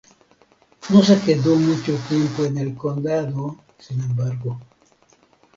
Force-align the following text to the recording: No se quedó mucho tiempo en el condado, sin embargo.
No 0.89 1.03
se 1.03 1.21
quedó 1.21 1.55
mucho 1.57 1.95
tiempo 2.09 2.43
en 2.43 2.57
el 2.57 2.73
condado, 2.75 3.57
sin 3.77 4.01
embargo. 4.01 4.57